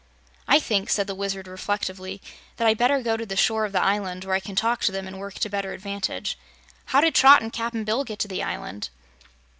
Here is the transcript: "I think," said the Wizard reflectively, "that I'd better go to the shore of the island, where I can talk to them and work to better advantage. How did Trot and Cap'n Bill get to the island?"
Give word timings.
"I 0.47 0.57
think," 0.59 0.89
said 0.89 1.05
the 1.05 1.13
Wizard 1.13 1.47
reflectively, 1.47 2.23
"that 2.57 2.67
I'd 2.67 2.79
better 2.79 3.03
go 3.03 3.17
to 3.17 3.23
the 3.23 3.35
shore 3.35 3.65
of 3.65 3.71
the 3.71 3.83
island, 3.83 4.25
where 4.25 4.33
I 4.35 4.39
can 4.39 4.55
talk 4.55 4.81
to 4.81 4.91
them 4.91 5.05
and 5.05 5.19
work 5.19 5.35
to 5.35 5.47
better 5.47 5.73
advantage. 5.73 6.39
How 6.85 7.01
did 7.01 7.13
Trot 7.13 7.43
and 7.43 7.53
Cap'n 7.53 7.83
Bill 7.83 8.03
get 8.03 8.17
to 8.17 8.27
the 8.27 8.41
island?" 8.41 8.89